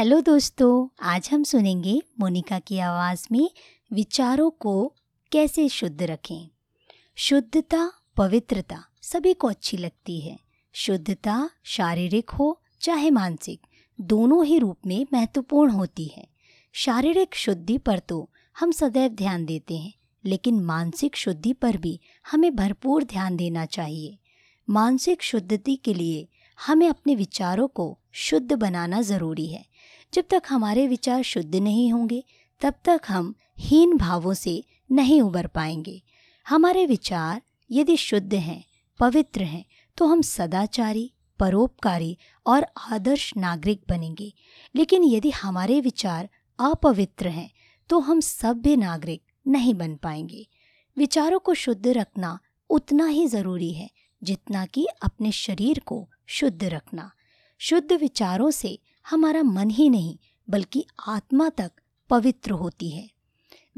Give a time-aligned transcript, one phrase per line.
[0.00, 3.50] Hello दोस्तों, आज हम सुनेंगे मोनिका की आवाज़ में
[3.92, 4.94] विचारों को
[5.32, 6.48] कैसे शुद्ध रखें।
[7.16, 10.38] शुद्धता, पवित्रता सभी को अच्छी लगती है।
[10.72, 13.60] शुद्धता शारीरिक हो चाहे मानसिक,
[14.00, 16.28] दोनों ही रूप में महत्वपूर्ण होती है।
[16.72, 19.94] शारीरिक शुद्धि पर तो हम सदैव ध्यान देते हैं,
[20.24, 24.18] लेकिन मानसिक शुद्धि पर भी हमें भरपूर ध्यान देना चाहिए।
[24.70, 26.28] मानसिक शुद्धि के लिए
[26.66, 29.69] हमें अपने विचारों को शुद्ध बनाना ज़रूरी है।
[30.12, 32.24] जब तक हमारे विचार शुद्ध नहीं होंगे,
[32.60, 36.02] तब तक हम हीन भावों से नहीं उबर पाएँगे।
[36.46, 38.64] हमारे विचार यदि शुद्ध हैं,
[39.00, 39.64] पवित्र हैं
[39.96, 44.32] तो हम सदाचारी, परोपकारी और आदर्श नागरिक बनेंगे।
[44.74, 47.50] लेकिन यदि हमारे विचार अपवित्र हैं
[47.90, 50.46] तो हम सभ्य नागरिक नहीं बन पाएँगे।
[50.96, 52.38] विचारों को शुद्ध रखना
[52.70, 53.90] उतना ही ज़रूरी है,
[54.22, 57.10] जितना कि अपने शरीर को शुद्ध रखना।
[57.60, 58.78] शुद्ध विचारों से
[59.10, 60.18] हमारा मन ही नहीं,
[60.50, 61.72] बल्कि आत्मा तक
[62.10, 63.10] पवित्र होती है।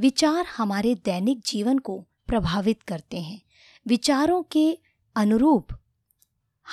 [0.01, 3.43] विचार हमारे दैनिक जीवन को प्रभावित करते हैं।
[3.87, 4.79] विचारों के
[5.17, 5.69] अनुरूप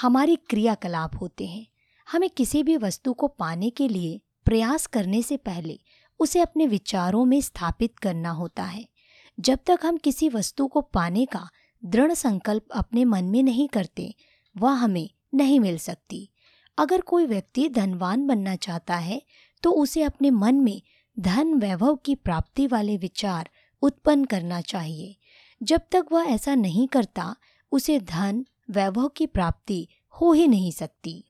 [0.01, 1.67] हमारे क्रियाकलाप होते हैं।
[2.11, 5.79] हमें किसी भी वस्तु को पाने के लिए प्रयास करने से पहले
[6.19, 8.89] उसे अपने विचारों में स्थापित करना होता है।
[9.39, 11.49] जब तक हम किसी वस्तु को पाने का
[11.85, 14.15] दृढ़ संकल्प अपने मन में नहीं करते,
[14.57, 16.29] वह हमें नहीं मिल सकती।
[16.77, 19.21] अगर कोई व्यक्ति धनवान बनना चाहता है
[19.63, 20.81] तो उसे अपने मन में
[21.17, 23.49] धन वैभव की प्राप्ति वाले विचार
[23.81, 25.15] उत्पन्न करना चाहिए।
[25.61, 27.35] जब तक वह ऐसा नहीं करता,
[27.71, 31.23] उसे धन वैभव की प्राप्ति हो ही नहीं सकती।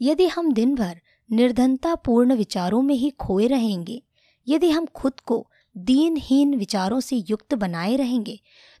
[0.00, 4.02] यदि हम दिन भर निर्धनतापूर्ण विचारों में ही खोए रहेंगे,
[4.46, 8.38] यदि हम खुद को दीनहीन विचारों से युक्त बनाए रहेंगे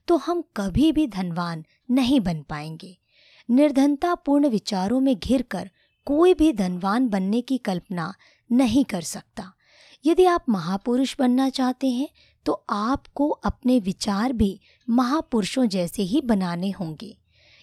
[0.08, 2.96] तो हम कभी भी धनवान नहीं बन पाएँगे।
[3.48, 5.70] निर्धनतापूर्ण विचारों में घिरकर
[6.06, 8.12] कोई भी धनवान बनने की कल्पना
[8.50, 9.52] नहीं कर सकता।
[10.04, 12.08] यदि आप महापुरुष बनना चाहते हैं
[12.46, 17.16] तो आपको अपने विचार भी महापुरुषों जैसे ही बनाने होंगे।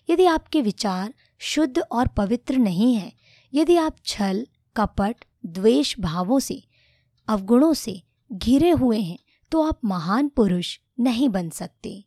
[0.10, 3.12] यदि आपके विचार शुद्ध और पवित्र नहीं हैं,
[3.54, 6.62] यदि आप छल, कपट, द्वेष भावों से,
[7.28, 9.18] अवगुणों से घिरे हुए हैं
[9.52, 12.04] तो आप महान पुरुष नहीं बन सकते।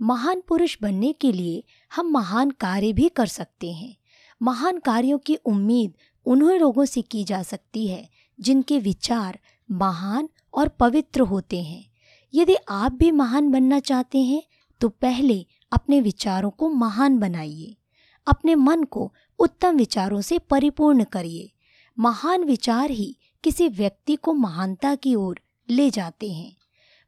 [0.00, 1.62] महान पुरुष बनने के लिए
[1.94, 3.94] हम महान कार्य भी कर सकते हैं।
[4.40, 5.92] महान कार्यों की उम्मीद
[6.26, 9.38] उन्हीं लोगों से की जा सकती है, जिनके विचार
[9.70, 11.84] महान और पवित्र होते हैं।
[12.34, 14.42] यदि आप भी महान बनना चाहते हैं
[14.80, 17.76] तो पहले अपने विचारों को महान बनाइए।
[18.26, 21.50] अपने मन को उत्तम विचारों से परिपूर्ण करिए।
[21.98, 26.56] महान विचार ही किसी व्यक्ति को महानता की ओर ले जाते हैं।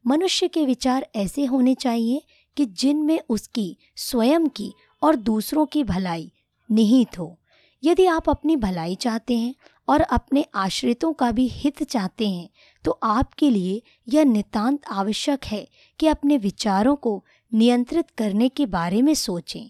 [0.05, 2.23] मनुष्य के विचार ऐसे होने चाहिए
[2.56, 4.72] कि जिनमें उसकी, स्वयं की
[5.03, 6.33] और दूसरों की भलाई
[6.71, 7.39] निहित हो।
[7.83, 9.55] यदि आप अपनी भलाई चाहते हैं
[9.89, 12.49] और अपने आश्रितों का भी हित चाहते हैं
[12.84, 15.67] तो आपके लिए यह नितांत आवश्यक है
[15.99, 19.69] कि अपने विचारों को नियंत्रित करने के बारे में सोचें।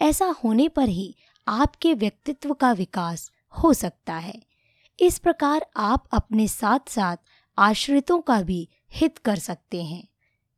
[0.00, 1.14] ऐसा होने पर ही
[1.46, 4.40] आपके व्यक्तित्व का विकास हो सकता है।
[4.98, 7.16] इस प्रकार आप अपने साथ साथ
[7.58, 10.06] आश्रितों का भी हित कर सकते हैं।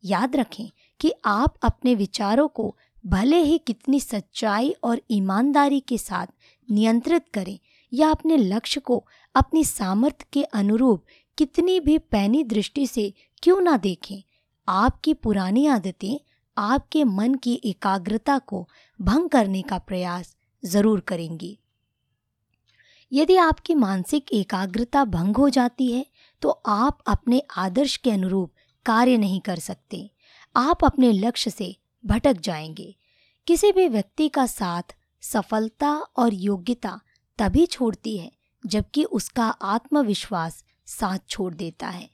[0.05, 0.71] याद रखें
[1.03, 2.75] कि आप अपने विचारों को
[3.05, 6.27] भले ही कितनी सच्चाई और ईमानदारी के साथ
[6.69, 7.59] नियंत्रित करें
[7.93, 9.05] या अपने लक्ष्य को
[9.35, 11.05] अपनी सामर्थ्य के अनुरूप
[11.39, 14.23] कितनी भी पैनी दृष्टि से क्यों ना देखें,
[14.69, 16.19] आपकी पुरानी आदतें
[16.57, 18.67] आपके मन की एकाग्रता को
[19.01, 21.59] भंग करने का प्रयास ज़रूर करेंगी।
[23.13, 26.07] यदि आपकी मानसिक एकाग्रता भंग हो जाती है
[26.43, 28.53] तो आप अपने आदर्श के अनुरूप
[28.87, 30.09] कार्य नहीं कर सकते।
[30.57, 31.77] आप अपने लक्ष्य से
[32.07, 32.97] भटक जाएँगे।
[33.47, 34.83] किसी भी व्यक्ति का साथ
[35.21, 37.01] सफलता और योग्यता
[37.39, 38.33] तभी छोड़ती है,
[38.67, 42.11] जबकि उसका आत्मविश्वास साथ छोड़ देता है।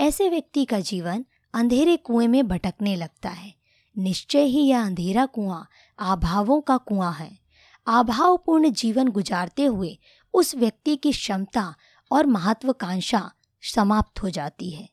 [0.00, 1.24] ऐसे व्यक्ति का जीवन
[1.54, 3.54] अंधेरे कुएँ में भटकने लगता है।
[3.98, 5.68] निश्चय ही यह अंधेरा कुआँ
[5.98, 7.38] आभावों का कुआँ है।
[7.86, 9.98] आभावपूर्ण जीवन गुजारते हुए
[10.34, 11.74] उस व्यक्ति की क्षमता
[12.12, 13.32] और महत्वाकांक्षा
[13.62, 14.88] समाप्त हो जाती है।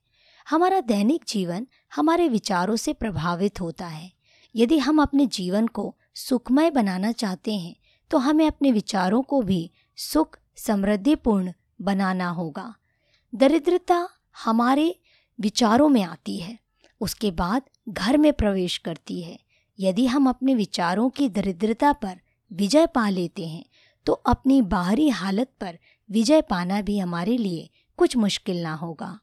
[0.48, 4.12] हमारा दैनिक जीवन हमारे विचारों से प्रभावित होता है।
[4.56, 7.76] यदि हम अपने जीवन को सुखमय बनाना चाहते हैं
[8.12, 12.74] तो हमें अपने विचारों को भी सुख, समृद्धिपूर्ण बनाना होगा।
[13.34, 14.08] दरिद्रता
[14.44, 14.96] हमारे
[15.40, 16.58] विचारों में आती है,
[17.02, 19.38] उसके बाद घर में प्रवेश करती है।
[19.80, 22.20] यदि हम अपने विचारों की दरिद्रता पर
[22.52, 23.64] विजय पा लेते हैं
[24.06, 25.78] तो अपनी बाहरी हालत पर
[26.10, 27.70] विजय पाना भी हमारे लिए
[28.00, 29.18] कुछ मुश्किल ना होगा।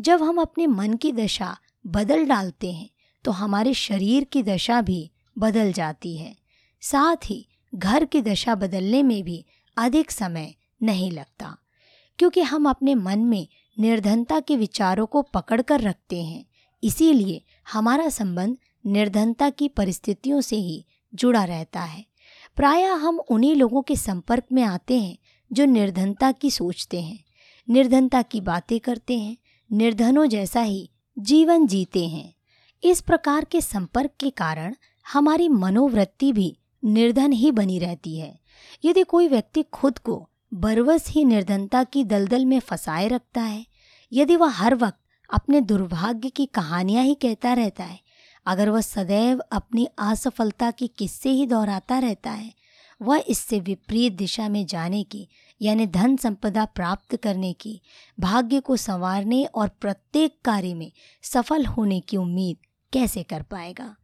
[0.00, 1.56] जब हम अपने मन की दशा
[1.86, 2.88] बदल डालते हैं
[3.24, 6.34] तो हमारे शरीर की दशा भी बदल जाती है।
[6.82, 9.44] साथ ही, घर की दशा बदलने में भी
[9.76, 11.56] अधिक समय नहीं लगता,
[12.18, 16.44] क्योंकि हम अपने मन में निर्धनता के विचारों को पकड़ कर रखते हैं।
[16.82, 17.42] इसीलिए
[17.72, 18.56] हमारा संबंध
[18.86, 22.04] निर्धनता की परिस्थितियों से ही जुड़ा रहता है।
[22.56, 25.16] प्रायः हम उन्हीं लोगों के संपर्क में आते हैं,
[25.52, 27.18] जो निर्धनता की सोचते हैं,
[27.68, 29.36] निर्धनता की बातें करते हैं
[29.72, 32.34] निर्धनों जैसा ही जीवन जीते हैं।
[32.82, 34.74] इस प्रकार के संपर्क के कारण
[35.12, 38.38] हमारी मनोवृत्ति भी निर्धन ही बनी रहती है।
[38.84, 43.66] यदि कोई व्यक्ति खुद को बरवस ही निर्धनता की दलदल में फंसाए रखता है,
[44.12, 44.98] यदि वह हर वक्त
[45.30, 48.00] अपने दुर्भाग्य की कहानियाँ ही कहता रहता है,
[48.46, 52.52] अगर वह सदैव अपनी असफलता के किस्से ही दोहराता रहता है,
[53.02, 55.28] वह इससे विपरीत दिशा में जाने की
[55.62, 57.82] यानी धन संपदा प्राप्त करने की,
[58.20, 60.92] भाग्य को संवारने और प्रत्येक कार्य में
[61.22, 62.56] सफल होने की उम्मीद
[62.92, 63.96] कैसे कर पाएगा?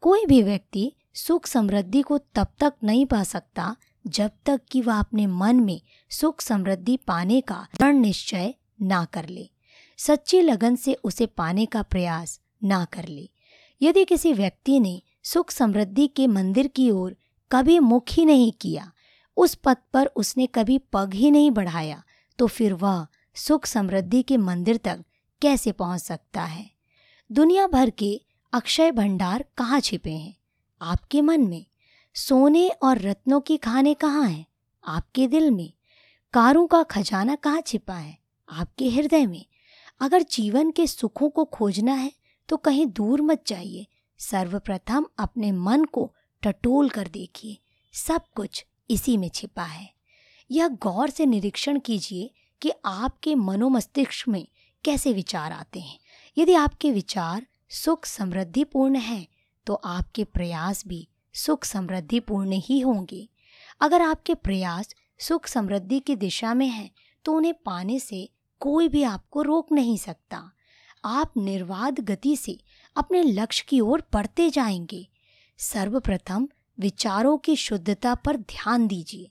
[0.00, 3.76] कोई भी व्यक्ति सुख समृद्धि को तब तक नहीं पा सकता
[4.06, 5.80] जब तक कि वह अपने मन में
[6.10, 9.50] सुख समृद्धि पाने का दृढ़ निश्चय ना कर ले।
[9.98, 13.30] सच्ची लगन से उसे पाने का प्रयास ना कर ले।
[13.82, 17.16] यदि किसी व्यक्ति ने सुख समृद्धि के मंदिर की ओर
[17.52, 18.92] कभी मुख ही नहीं किया
[19.36, 22.02] उस पथ पर उसने कभी पग ही नहीं बढ़ाया
[22.38, 25.04] तो फिर वह सुख समृद्धि के मंदिर तक
[25.42, 26.70] कैसे पहुँच सकता है?
[27.32, 28.20] दुनिया भर के
[28.52, 30.36] अक्षय भंडार कहाँ छिपे हैं?
[30.82, 31.66] आपके मन में?
[32.14, 34.46] सोने और रत्नों की खाने कहाँ हैं?
[34.84, 35.72] आपके दिल में?
[36.32, 38.18] कारों का खजाना कहाँ छिपा है?
[38.48, 39.46] आपके हृदय में?
[40.00, 42.12] अगर जीवन के सुखों को खोजना है
[42.48, 43.86] तो कहीं दूर मत जाइए।
[44.18, 46.12] सर्वप्रथम अपने मन को
[46.42, 47.58] टटोल कर देखिए।
[47.92, 49.88] सब कुछ इसी में छिपा है।
[50.50, 52.30] यह गौर से निरीक्षण कीजिए
[52.62, 54.46] कि आपके मनोमस्तिष्क में
[54.84, 55.98] कैसे विचार आते हैं।
[56.38, 59.26] यदि आपके विचार सुख समृद्धिपूर्ण हैं
[59.66, 63.28] तो आपके प्रयास भी सुख समृद्धिपूर्ण ही होंगे।
[63.80, 66.90] अगर आपके प्रयास सुख समृद्धि की दिशा में हैं
[67.24, 68.28] तो उन्हें पाने से
[68.60, 70.42] कोई भी आपको रोक नहीं सकता।
[71.04, 72.58] आप निर्वाध गति से
[72.96, 75.06] अपने लक्ष्य की ओर बढ़ते जाएँगे।
[75.58, 79.30] सर्वप्रथम विचारों की शुद्धता पर ध्यान दीजिए।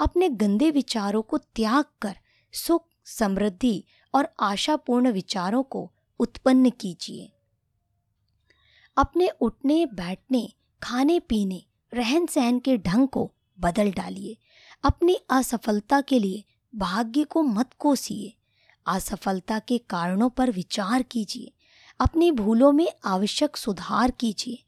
[0.00, 2.18] अपने गंदे विचारों को त्याग कर
[2.52, 3.84] सुख, समृद्धि
[4.14, 7.32] और आशापूर्ण विचारों को उत्पन्न कीजिए।
[8.96, 10.52] अपने उठने, बैठने,
[10.82, 11.64] खाने, पीने
[11.94, 14.36] रहन सहन के ढंग को बदल डालिए।
[14.84, 16.44] अपनी असफलता के लिए
[16.74, 18.36] भाग्य को मत कोसिए।
[18.86, 21.52] असफलता के कारणों पर विचार कीजिए।
[22.00, 24.62] अपनी भूलों में आवश्यक सुधार कीजिए।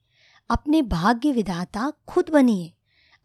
[0.51, 2.73] अपने भाग्य विधाता खुद बनिए।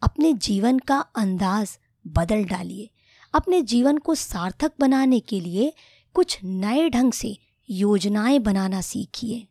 [0.02, 2.90] अपने जीवन का अंदाज बदल डालिए।
[3.34, 5.72] अपने जीवन को सार्थक बनाने के लिए
[6.14, 7.38] कुछ नए ढंग से
[7.70, 9.48] योजनाएँ बनाना सीखिए।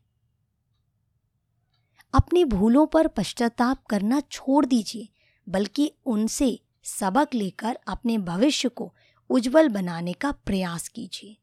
[2.13, 5.09] अपनी भूलों पर पश्चाताप करना छोड़ दीजिए,
[5.49, 8.95] बल्कि उनसे सबक लेकर अपने भविष्य को
[9.29, 11.37] उज्जवल बनाने का प्रयास कीजिए।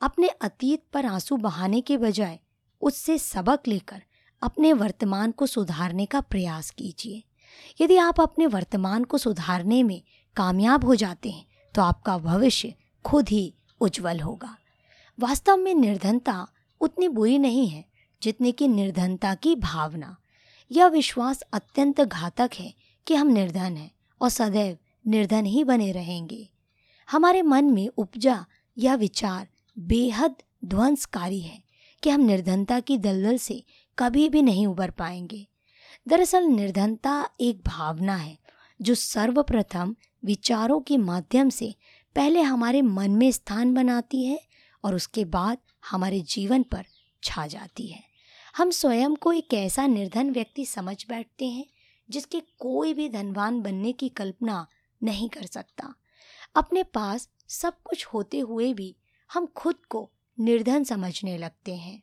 [0.00, 2.38] अपने अतीत पर आँसू बहाने के बजाय
[2.80, 4.02] उससे सबक लेकर
[4.42, 7.22] अपने वर्तमान को सुधारने का प्रयास कीजिए।
[7.80, 10.02] यदि आप अपने वर्तमान को सुधारने में
[10.36, 12.74] कामयाब हो जाते हैं तो आपका भविष्य
[13.04, 14.56] खुद ही उज्जवल होगा।
[15.18, 16.46] वास्तव में निर्धनता
[16.80, 17.84] उतनी बुरी नहीं है,
[18.22, 20.16] जितने की निर्धनता की भावना।
[20.70, 22.74] यह विश्वास अत्यंत घातक है
[23.06, 23.90] कि हम निर्धन हैं
[24.20, 24.76] और सदैव
[25.06, 26.48] निर्धन ही बने रहेंगे।
[27.08, 28.44] हमारे मन में उपजा
[28.78, 29.48] यह विचार
[29.78, 31.62] बेहद ध्वंसकारी है
[32.02, 33.62] कि हम निर्धनता की दलदल से
[33.98, 35.46] कभी भी नहीं उबर पाएँगे।
[36.08, 38.38] दरअसल निर्धनता एक भावना है,
[38.82, 41.74] जो सर्वप्रथम विचारों के माध्यम से
[42.16, 44.40] पहले हमारे मन में स्थान बनाती है
[44.84, 45.58] और उसके बाद
[45.90, 46.84] हमारे जीवन पर
[47.24, 48.04] छा जाती है।
[48.56, 51.66] हम स्वयं को एक ऐसा निर्धन व्यक्ति समझ बैठते हैं,
[52.10, 54.66] जिसके कोई भी धनवान बनने की कल्पना
[55.02, 55.94] नहीं कर सकता।
[56.56, 58.96] अपने पास सब कुछ होते हुए भी
[59.32, 62.02] हम खुद को निर्धन समझने लगते हैं।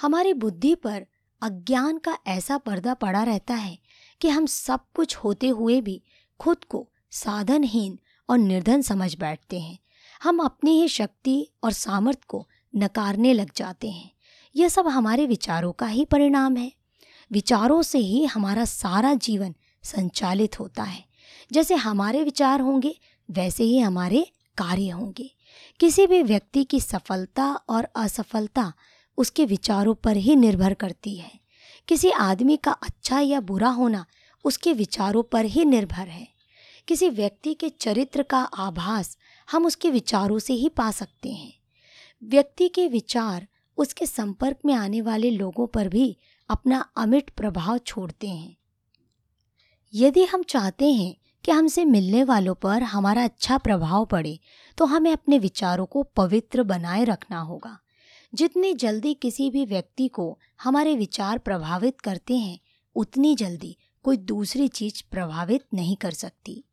[0.00, 1.06] हमारी बुद्धि पर
[1.42, 3.78] अज्ञान का ऐसा पर्दा पड़ा रहता है
[4.20, 6.02] कि हम सब कुछ होते हुए भी
[6.38, 7.98] खुद को साधनहीन
[8.30, 9.78] और निर्धन समझ बैठते हैं।
[10.22, 14.10] हम अपनी ही शक्ति और सामर्थ्य को नकारने लग जाते हैं।
[14.56, 16.72] यह सब हमारे विचारों का ही परिणाम है।
[17.32, 21.04] विचारों से ही हमारा सारा जीवन संचालित होता है।
[21.52, 25.34] जैसे हमारे विचार होंगे, वैसे ही हमारे कार्य होंगे।
[25.80, 28.72] किसी भी व्यक्ति की सफलता और असफलता
[29.20, 31.30] उसके विचारों पर ही निर्भर करती है।
[31.88, 34.04] किसी आदमी का अच्छा या बुरा होना
[34.44, 36.28] उसके विचारों पर ही निर्भर है।
[36.88, 39.16] किसी व्यक्ति के चरित्र का आभास
[39.48, 41.52] हम उसके विचारों से ही पा सकते हैं।
[42.22, 43.46] व्यक्ति के विचार
[43.78, 46.16] उसके संपर्क में आने वाले लोगों पर भी
[46.48, 48.56] अपना अमिट प्रभाव छोड़ते हैं।
[49.94, 54.38] यदि हम चाहते हैं कि हमसे मिलने वालों पर हमारा अच्छा प्रभाव पड़े
[54.78, 57.78] तो हमें अपने विचारों को पवित्र बनाए रखना होगा।
[58.34, 62.58] जितनी जल्दी किसी भी व्यक्ति को हमारे विचार प्रभावित करते हैं,
[62.96, 66.64] उतनी जल्दी कोई दूसरी चीज़ प्रभावित नहीं कर सकती।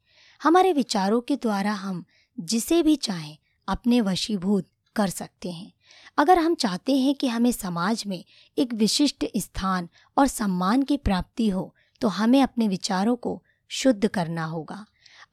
[0.41, 2.03] हमारे विचारों के द्वारा हम
[2.39, 3.37] जिसे भी चाहें
[3.67, 5.71] अपने वशीभूत कर सकते हैं।
[6.17, 8.23] अगर हम चाहते हैं कि हमें समाज में
[8.57, 14.45] एक विशिष्ट स्थान और सम्मान की प्राप्ति हो तो हमें अपने विचारों को शुद्ध करना
[14.45, 14.85] होगा।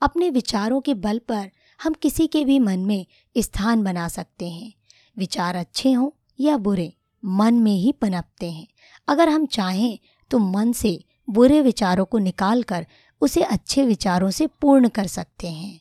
[0.02, 1.50] अपने विचारों के बल पर
[1.80, 4.72] हम किसी के भी मन में स्थान बना सकते हैं।
[5.18, 6.92] विचार अच्छे हों या बुरे,
[7.24, 8.66] मन में ही पनपते हैं।
[9.08, 9.98] अगर हम चाहें
[10.30, 12.86] तो मन से बुरे विचारों को निकाल कर
[13.20, 15.80] उसे अच्छे विचारों से पूर्ण कर सकते हैं।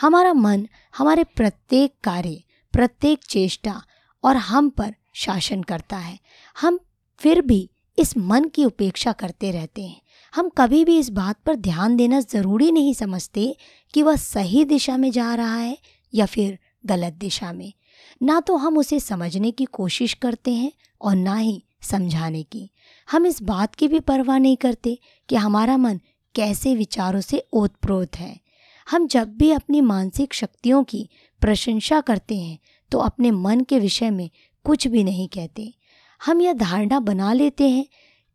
[0.00, 3.82] हमारा मन हमारे प्रत्येक कार्य, प्रत्येक चेष्टा
[4.24, 6.18] और हम पर शासन करता है।
[6.60, 6.78] हम
[7.18, 10.00] फिर भी इस मन की उपेक्षा करते रहते हैं।
[10.34, 13.56] हम कभी भी इस बात पर ध्यान देना ज़रूरी नहीं समझते
[13.92, 15.78] कि वह सही दिशा में जा रहा है
[16.14, 17.72] या फिर गलत दिशा में।
[18.20, 22.70] ना तो हम उसे समझने की कोशिश करते हैं और ना ही समझाने की।
[23.08, 24.98] हम इस बात की भी परवाह नहीं करते
[25.28, 26.00] कि हमारा मन
[26.34, 28.38] कैसे विचारों से ओतप्रोत है।
[28.86, 31.08] हम जब भी अपनी मानसिक शक्तियों की
[31.42, 32.58] प्रशंसा करते हैं
[32.90, 34.28] तो अपने मन के विषय में
[34.64, 35.72] कुछ भी नहीं कहते।
[36.20, 37.86] हम यह धारणा बना लेते हैं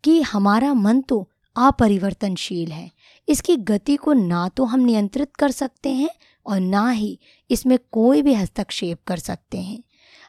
[0.04, 2.90] कि हमारा मन तो अपरिवर्तनशील है।
[3.28, 6.10] इसकी गति को ना तो हम नियंत्रित कर सकते हैं
[6.46, 7.20] और ना ही
[7.50, 9.82] इसमें कोई भी हस्तक्षेप कर सकते हैं।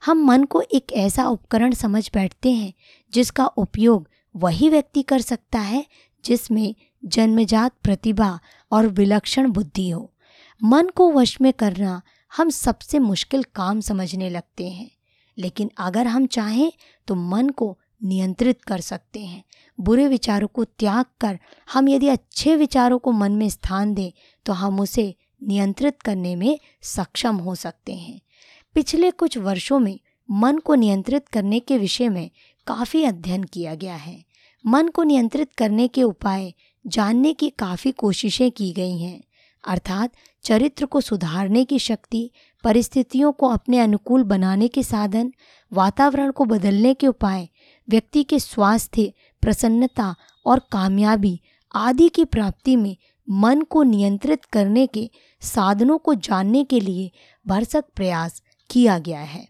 [0.05, 2.73] हम मन को एक ऐसा उपकरण समझ बैठते हैं,
[3.13, 5.85] जिसका उपयोग वही व्यक्ति कर सकता है,
[6.25, 6.75] जिसमें
[7.05, 8.39] जन्मजात प्रतिभा
[8.73, 10.11] और विलक्षण बुद्धि हो।
[10.61, 12.01] मन को वश में करना
[12.33, 14.91] हम सबसे मुश्किल काम समझने लगते हैं,
[15.39, 16.73] लेकिन अगर हम चाहें
[17.09, 19.43] तो मन को नियंत्रित कर सकते हैं।
[19.79, 21.39] बुरे विचारों को त्याग कर
[21.73, 24.13] हम यदि अच्छे विचारों को मन में स्थान दें
[24.47, 28.21] तो हम उसे नियंत्रित करने में सक्षम हो सकते हैं।
[28.75, 29.99] पिछले कुछ वर्षों में
[30.31, 32.31] मन को नियंत्रित करने के विषय में
[32.67, 34.25] काफ़ी अध्ययन किया गया है।
[34.67, 36.53] मन को नियंत्रित करने के उपाय
[36.87, 39.21] जानने की काफ़ी कोशिशें की गई हैं,
[39.65, 40.13] अर्थात
[40.45, 42.31] चरित्र को सुधारने की शक्ति,
[42.65, 45.33] परिस्थितियों को अपने अनुकूल बनाने के साधन,
[45.73, 47.49] वातावरण को बदलने के उपाय,
[47.89, 50.15] व्यक्ति के स्वास्थ्य, प्रसन्नता
[50.47, 51.41] और कामयाबी
[51.75, 52.97] आदि की प्राप्ति में
[53.31, 55.11] मन को नियंत्रित करने के
[55.43, 57.11] साधनों को जानने के लिए
[57.47, 59.47] भरसक प्रयास किया गया है।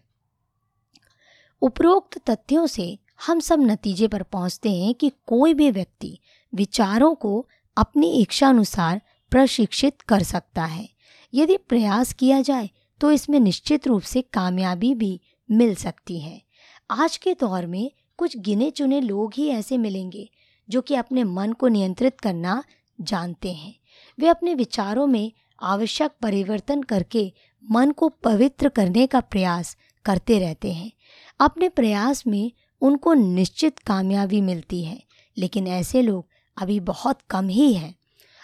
[1.61, 2.97] उपरोक्त तथ्यों से
[3.27, 6.17] हम सब नतीजे पर पहुँचते हैं कि कोई भी व्यक्ति
[6.53, 7.47] विचारों को
[7.77, 10.87] अपनी इच्छानुसार प्रशिक्षित कर सकता है।
[11.33, 12.69] यदि प्रयास किया जाए
[13.01, 15.19] तो इसमें निश्चित रूप से कामयाबी भी
[15.49, 16.41] मिल सकती है।
[16.89, 20.29] आज के दौर में कुछ गिने चुने लोग ही ऐसे मिलेंगे,
[20.69, 22.63] जो कि अपने मन को नियंत्रित करना
[23.01, 23.75] जानते हैं।
[24.19, 25.31] वे अपने विचारों में
[25.61, 27.33] आवश्यक परिवर्तन करके
[27.71, 30.91] मन को पवित्र करने का प्रयास करते रहते हैं।
[31.39, 35.03] अपने प्रयास में उनको निश्चित कामयाबी मिलती है,
[35.37, 36.27] लेकिन ऐसे लोग
[36.57, 37.95] अभी बहुत कम ही हैं।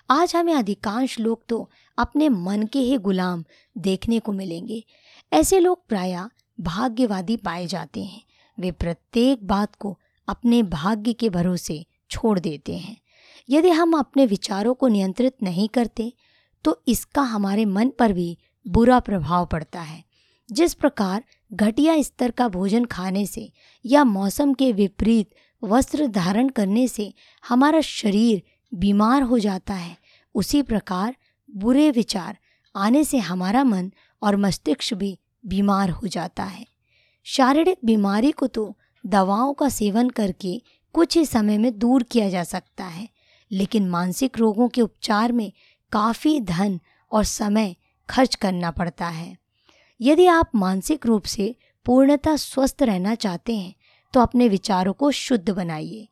[0.10, 3.44] आज हमें अधिकांश लोग तो अपने मन के ही गुलाम
[3.78, 4.84] देखने को मिलेंगे।
[5.34, 6.18] ऐसे लोग प्राय
[6.60, 8.22] भाग्यवादी पाए जाते हैं।
[8.60, 12.98] वे प्रत्येक बात को अपने भाग्य के भरोसे छोड़ देते हैं।
[13.50, 16.12] यदि हम अपने विचारों को नियंत्रित नहीं करते
[16.66, 20.04] तो इसका हमारे मन पर भी बुरा प्रभाव पड़ता है।
[20.50, 21.24] जिस प्रकार
[21.54, 23.52] घटिया स्तर का भोजन खाने से
[23.86, 25.30] या मौसम के विपरीत
[25.64, 27.14] वस्त्र धारण करने से
[27.44, 29.98] हमारा शरीर बीमार हो जाता है,
[30.36, 31.16] उसी प्रकार
[31.50, 32.38] बुरे विचार
[32.76, 36.66] आने से हमारा मन और मस्तिष्क भी बीमार हो जाता है।
[37.26, 38.74] शारीरिक बीमारी को तो
[39.04, 40.62] दवाओं का सेवन करके
[40.96, 43.08] कुछ ही समय में दूर किया जा सकता है।
[43.52, 45.52] लेकिन मानसिक रोगों के उपचार में
[45.92, 46.80] काफ़ी धन
[47.12, 47.76] और समय
[48.10, 49.38] खर्च करना पड़ता है।
[50.02, 53.74] यदि आप मानसिक रूप से पूर्णतः स्वस्थ रहना चाहते हैं
[54.14, 56.08] तो अपने विचारों को शुद्ध बनाइए।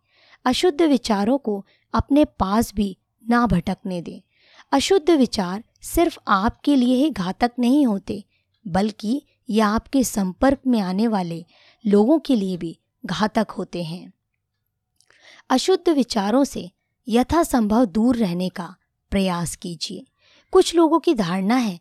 [0.45, 4.21] अशुद्ध विचारों को अपने पास भी ना भटकने दें।
[4.71, 8.23] अशुद्ध विचार सिर्फ़ आपके लिए ही घातक नहीं होते,
[8.65, 11.45] बल्कि ये आपके संपर्क में आने वाले
[11.85, 14.11] लोगों के लिए भी घातक होते हैं।
[15.49, 16.69] अशुद्ध विचारों से
[17.07, 18.75] यथासंभव दूर रहने का
[19.11, 20.05] प्रयास कीजिए।
[20.51, 21.79] कुछ लोगों की धारणा है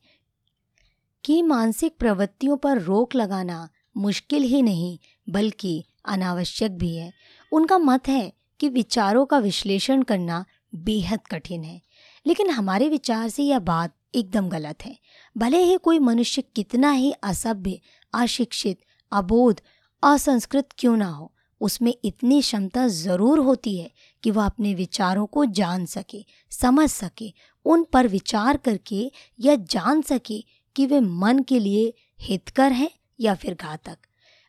[1.25, 7.13] कि मानसिक प्रवृत्तियों पर रोक लगाना मुश्किल ही नहीं, बल्कि अनावश्यक भी है।
[7.53, 11.81] उनका मत है कि विचारों का विश्लेषण करना बेहद कठिन है।
[12.27, 14.99] लेकिन हमारे विचार से यह बात एकदम गलत है।
[15.39, 17.81] भले ही कोई मनुष्य कितना ही असभ्य,
[18.15, 18.79] अशिक्षित,
[19.13, 19.61] अबोध,
[20.03, 23.91] असंस्कृत क्यों ना हो, उसमें इतनी क्षमता ज़रूर होती है
[24.25, 30.03] कि वह अपने विचारों को जान सके, समझ सके, उन पर विचार करके यह जान
[30.03, 30.45] सके
[30.77, 32.91] कि वे मन के लिए हितकर हैं
[33.21, 33.99] या फिर घातक।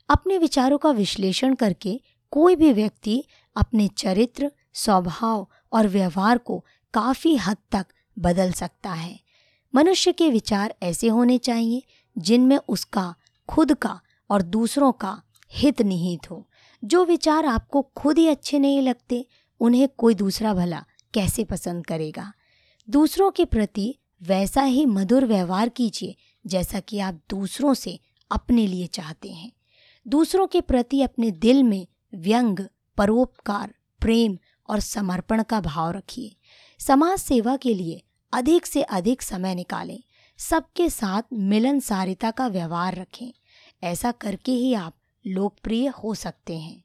[0.10, 2.01] अपने विचारों का विश्लेषण करके
[2.32, 3.24] कोई भी व्यक्ति
[3.55, 7.86] अपने चरित्र, स्वभाव और व्यवहार को काफ़ी हद तक
[8.20, 9.20] बदल सकता है।
[9.75, 11.84] मनुष्य के विचार ऐसे होने चाहिए,
[12.17, 13.15] जिनमें उसका,
[13.50, 16.50] खुद का और दूसरों का हित निहित हो।
[16.84, 19.25] जो विचार आपको खुद ही अच्छे नहीं लगते
[19.60, 22.34] उन्हें कोई दूसरा भला कैसे पसंद करेगा?
[22.90, 26.16] दूसरों के प्रति वैसा ही मधुर व्यवहार कीजिए
[26.48, 28.00] जैसा कि आप दूसरों से
[28.32, 29.52] अपने लिए चाहते हैं।
[30.08, 32.60] दूसरों के प्रति अपने दिल में व्यंग,
[32.98, 34.38] परोपकार, प्रेम
[34.70, 36.36] और समर्पण का भाव रखिए।
[36.80, 40.04] समाज सेवा के लिए अधिक से अधिक समय निकालें।
[40.38, 43.34] सबके साथ मिलनसारिता का व्यवहार रखें।
[43.84, 44.96] ऐसा करके ही आप
[45.28, 46.84] लोकप्रिय हो सकते हैं।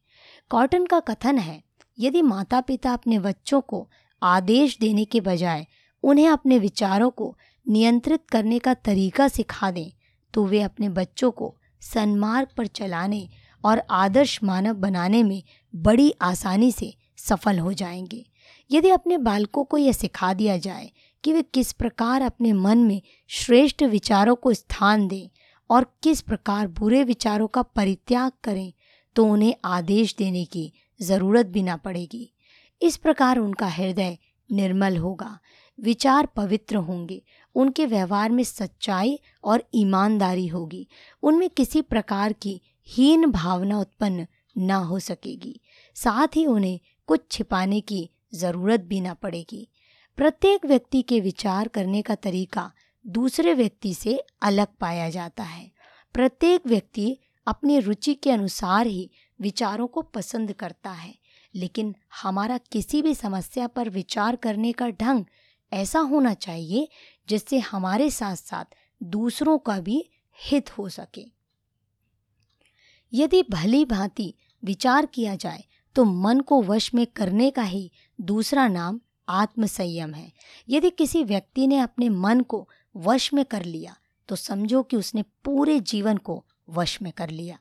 [0.51, 1.70] कॉटन का कथन है
[2.01, 3.89] यदि माता पिता अपने बच्चों को
[4.23, 5.67] आदेश देने के बजाय
[6.03, 7.37] उन्हें अपने विचारों को
[7.69, 9.93] नियंत्रित करने का तरीका सिखा दें
[10.35, 13.29] तो वे अपने बच्चों को सन्मार्ग पर चलाने
[13.65, 15.43] और आदर्श मानव बनाने में
[15.75, 18.27] बड़ी आसानी से सफल हो जाएँगे।
[18.71, 20.91] यदि अपने बालकों को यह सिखा दिया जाए
[21.25, 25.29] कि वे किस प्रकार अपने मन में श्रेष्ठ विचारों को स्थान दें
[25.71, 28.73] और किस प्रकार बुरे विचारों का परित्याग करें
[29.17, 32.33] तो उन्हें आदेश देने की ज़रूरत भी ना पड़ेगी।
[32.83, 34.19] इस प्रकार उनका हृदय
[34.53, 35.39] निर्मल होगा।
[35.81, 37.23] विचार पवित्र होंगे।
[37.55, 40.89] उनके व्यवहार में सच्चाई और ईमानदारी होगी।
[41.23, 44.27] उनमें किसी प्रकार की हीन भावना उत्पन्न
[44.59, 45.61] ना हो सकेगी।
[45.95, 49.69] साथ ही उन्हें कुछ छिपाने की ज़रूरत भी ना पड़ेगी।
[50.17, 52.73] प्रत्येक व्यक्ति के विचार करने का तरीका
[53.07, 55.71] दूसरे व्यक्ति से अलग पाया जाता है।
[56.15, 61.15] प्रत्येक व्यक्ति अपनी रुचि के अनुसार ही विचारों को पसंद करता है,
[61.55, 65.25] लेकिन हमारा किसी भी समस्या पर विचार करने का ढंग
[65.73, 66.89] ऐसा होना चाहिए
[67.29, 68.65] जिससे हमारे साथ साथ
[69.03, 70.05] दूसरों का भी
[70.39, 71.27] हित हो सके।
[73.13, 74.35] यदि भली भांति
[74.65, 75.65] विचार किया जाए
[75.97, 80.33] तो मन को वश में करने का ही दूसरा नाम आत्मसंयम है।
[80.69, 83.97] यदि किसी व्यक्ति ने अपने मन को वश में कर लिया
[84.29, 87.59] तो समझो कि उसने पूरे जीवन को वश में कर लिया।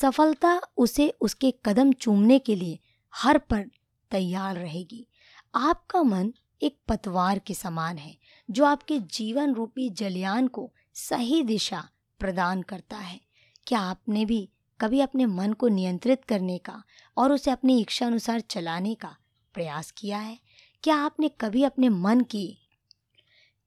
[0.00, 2.78] सफलता उसे उसके कदम चूमने के लिए
[3.14, 3.70] हर पर
[4.10, 5.06] तैयार रहेगी।
[5.54, 6.32] आपका मन
[6.62, 8.18] एक पतवार के समान है,
[8.50, 13.20] जो आपके जीवन रूपी जलयान को सही दिशा प्रदान करता है।
[13.66, 16.82] क्या आपने भी कभी अपने मन को नियंत्रित करने का
[17.16, 19.16] और उसे अपनी इच्छा अनुसार चलाने का
[19.54, 20.38] प्रयास किया है?
[20.82, 22.58] क्या आपने कभी अपने मन की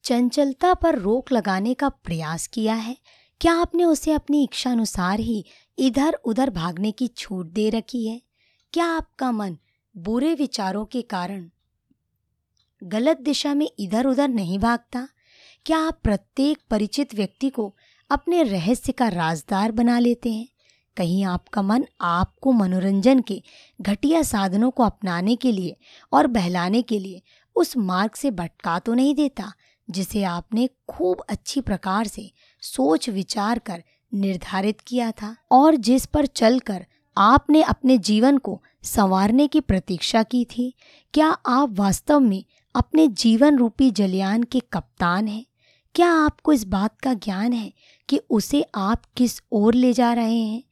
[0.03, 2.97] चंचलता पर रोक लगाने का प्रयास किया है?
[3.41, 5.45] क्या आपने उसे अपनी इच्छा अनुसार ही
[5.79, 8.21] इधर उधर भागने की छूट दे रखी है।
[8.73, 9.57] क्या आपका मन
[9.95, 11.49] बुरे विचारों के कारण
[12.83, 15.07] गलत दिशा में इधर उधर नहीं भागता?
[15.65, 17.75] क्या आप प्रत्येक परिचित व्यक्ति को
[18.09, 20.47] अपने रहस्य का राजदार बना लेते हैं?
[20.97, 23.41] कहीं आपका मन आपको मनोरंजन के
[23.81, 25.75] घटिया साधनों को अपनाने के लिए
[26.13, 27.21] और बहलाने के लिए
[27.55, 29.51] उस मार्ग से भटका तो नहीं देता,
[29.89, 33.83] जिसे आपने खूब अच्छी प्रकार से सोच विचार कर
[34.13, 36.85] निर्धारित किया था और जिस पर चलकर
[37.17, 40.73] आपने अपने जीवन को संवारने की प्रतीक्षा की थी,
[41.13, 42.45] क्या आप वास्तव में
[42.75, 45.45] अपने जीवन रूपी जलयान के कप्तान हैं?
[45.95, 47.73] क्या आपको इस बात का ज्ञान है
[48.09, 50.63] कि उसे आप किस ओर ले जा रहे हैं?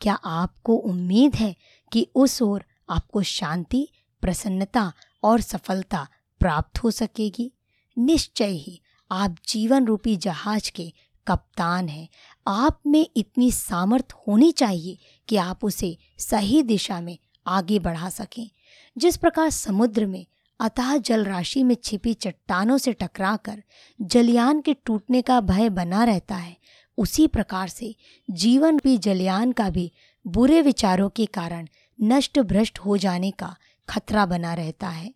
[0.00, 1.56] क्या आपको उम्मीद है
[1.92, 3.88] कि उस ओर आपको शांति,
[4.22, 6.08] प्रसन्नता और सफलता
[6.40, 7.52] प्राप्त हो सकेगी?
[7.98, 8.80] निश्चय ही
[9.10, 10.92] आप जीवन रूपी जहाज़ के
[11.26, 12.08] कप्तान है।
[12.46, 18.50] आप में इतनी सामर्थ होनी चाहिए कि आप उसे सही दिशा में आगे बढ़ा सकें।
[18.98, 20.26] जिस प्रकार समुद्र में
[20.60, 23.62] अतः जल राशि में छिपी चट्टानों से टकराकर
[24.00, 26.56] जलयान के टूटने का भय बना रहता है,
[26.98, 27.94] उसी प्रकार से
[28.30, 29.92] जीवन भी जलयान का भी
[30.26, 31.68] बुरे विचारों के कारण
[32.02, 33.56] नष्ट भ्रष्ट हो जाने का
[33.88, 35.14] खतरा बना रहता है।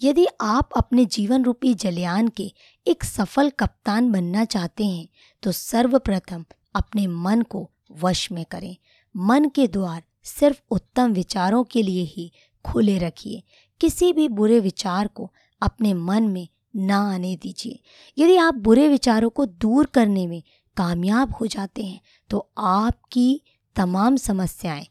[0.00, 2.52] यदि आप अपने जीवन रूपी जलयान के
[2.86, 5.08] एक सफल कप्तान बनना चाहते हैं
[5.42, 7.70] तो सर्वप्रथम अपने मन को
[8.02, 8.76] वश में करें।
[9.16, 12.32] मन के द्वार सिर्फ़ उत्तम विचारों के लिए ही
[12.64, 13.42] खुले रखिए।
[13.80, 15.32] किसी भी बुरे विचार को
[15.62, 17.80] अपने मन में ना आने दीजिए।
[18.18, 20.42] यदि आप बुरे विचारों को दूर करने में
[20.76, 23.42] कामयाब हो जाते हैं तो आपकी
[23.76, 24.86] तमाम समस्याएँ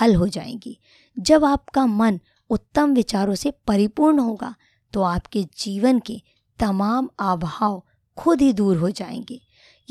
[0.00, 0.78] हल हो जाएँगी।
[1.16, 4.54] जब आपका मन उत्तम विचारों से परिपूर्ण होगा
[4.92, 6.22] तो आपके जीवन के
[6.58, 7.82] तमाम अभाव
[8.16, 9.40] खुद ही दूर हो जाएँगे।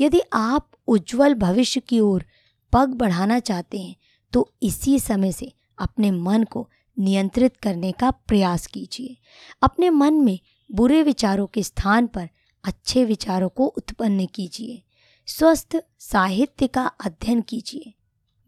[0.00, 2.24] यदि आप उज्जवल भविष्य की ओर
[2.72, 3.96] पग बढ़ाना चाहते हैं
[4.32, 6.68] तो इसी समय से अपने मन को
[6.98, 9.16] नियंत्रित करने का प्रयास कीजिए।
[9.62, 10.38] अपने मन में
[10.72, 12.28] बुरे विचारों के स्थान पर
[12.64, 14.82] अच्छे विचारों को उत्पन्न कीजिए।
[15.26, 17.94] स्वस्थ साहित्य का अध्ययन कीजिए।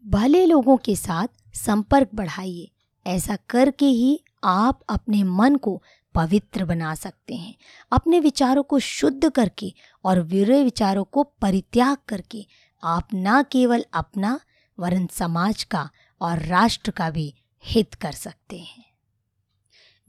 [0.05, 2.71] भले लोगों के साथ संपर्क बढ़ाइए।
[3.05, 5.81] ऐसा करके ही आप अपने मन को
[6.15, 7.55] पवित्र बना सकते हैं।
[7.91, 9.73] अपने विचारों को शुद्ध करके
[10.05, 12.45] और विरय विचारों को परित्याग करके
[12.83, 14.39] आप न केवल अपना,
[14.77, 15.89] वरन समाज का
[16.21, 17.33] और राष्ट्र का भी
[17.65, 18.85] हित कर सकते हैं।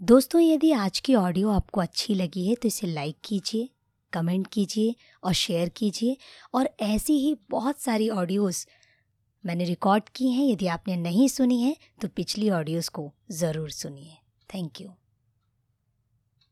[0.00, 3.68] दोस्तों, यदि आज की ऑडियो आपको अच्छी लगी है तो इसे लाइक कीजिए,
[4.12, 6.16] कमेंट कीजिए और शेयर कीजिए
[6.55, 8.66] और ऐसी ही बहुत सारी ऑडियोज़
[9.44, 14.16] मैंने रिकॉर्ड की हैं, यदि आपने नहीं सुनी है तो पिछली ऑडियोज़ को ज़रूर सुनिए।
[14.50, 14.88] Thank you